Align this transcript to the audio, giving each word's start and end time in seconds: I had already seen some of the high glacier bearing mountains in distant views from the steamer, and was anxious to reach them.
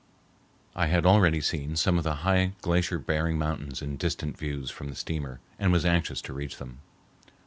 I 0.75 0.87
had 0.87 1.05
already 1.05 1.41
seen 1.41 1.75
some 1.75 1.99
of 1.99 2.03
the 2.03 2.15
high 2.25 2.53
glacier 2.63 2.97
bearing 2.97 3.37
mountains 3.37 3.83
in 3.83 3.97
distant 3.97 4.35
views 4.35 4.71
from 4.71 4.89
the 4.89 4.95
steamer, 4.95 5.41
and 5.59 5.71
was 5.71 5.85
anxious 5.85 6.23
to 6.23 6.33
reach 6.33 6.57
them. 6.57 6.79